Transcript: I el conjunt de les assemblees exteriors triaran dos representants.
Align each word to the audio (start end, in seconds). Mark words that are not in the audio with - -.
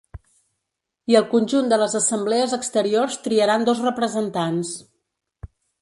I 1.13 1.17
el 1.19 1.27
conjunt 1.33 1.69
de 1.73 1.79
les 1.83 1.97
assemblees 2.01 2.57
exteriors 2.59 3.21
triaran 3.29 3.71
dos 3.71 3.87
representants. 3.91 4.77